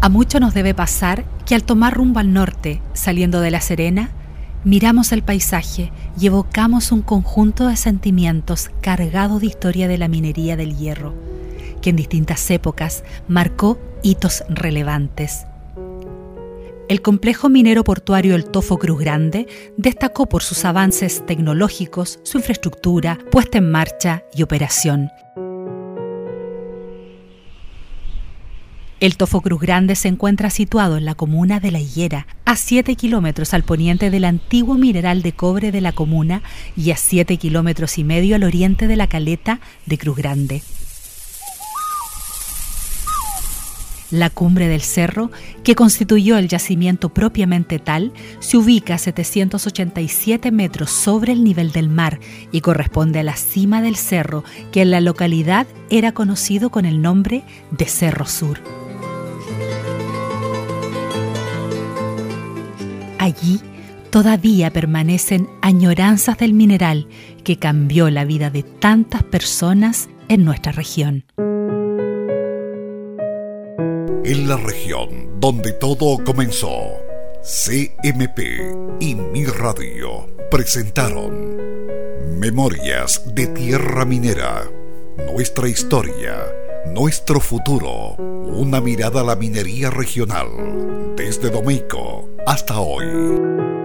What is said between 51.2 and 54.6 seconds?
el nivel del mar y corresponde a la cima del cerro